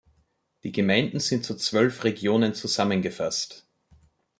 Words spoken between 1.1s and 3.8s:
sind zu zwölf Regionen zusammengefasst.